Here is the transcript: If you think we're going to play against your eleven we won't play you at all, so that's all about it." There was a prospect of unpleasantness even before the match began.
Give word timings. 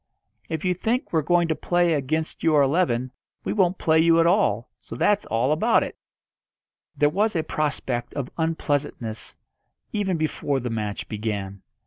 If 0.49 0.65
you 0.65 0.73
think 0.73 1.13
we're 1.13 1.21
going 1.21 1.47
to 1.49 1.53
play 1.55 1.93
against 1.93 2.41
your 2.41 2.63
eleven 2.63 3.11
we 3.43 3.53
won't 3.53 3.77
play 3.77 3.99
you 3.99 4.19
at 4.19 4.25
all, 4.25 4.67
so 4.79 4.95
that's 4.95 5.27
all 5.27 5.51
about 5.51 5.83
it." 5.83 5.95
There 6.97 7.07
was 7.07 7.35
a 7.35 7.43
prospect 7.43 8.15
of 8.15 8.31
unpleasantness 8.35 9.37
even 9.93 10.17
before 10.17 10.59
the 10.59 10.71
match 10.71 11.07
began. 11.07 11.61